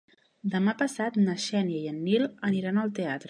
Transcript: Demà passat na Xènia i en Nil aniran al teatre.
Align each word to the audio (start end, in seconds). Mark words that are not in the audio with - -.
Demà 0.53 0.73
passat 0.79 1.19
na 1.27 1.35
Xènia 1.45 1.83
i 1.83 1.93
en 1.93 2.01
Nil 2.09 2.27
aniran 2.51 2.85
al 2.87 2.95
teatre. 3.01 3.19